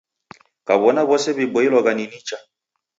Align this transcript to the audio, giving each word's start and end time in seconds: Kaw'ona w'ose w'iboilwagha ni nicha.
Kaw'ona 0.67 1.01
w'ose 1.07 1.29
w'iboilwagha 1.37 1.91
ni 1.95 2.05
nicha. 2.11 2.37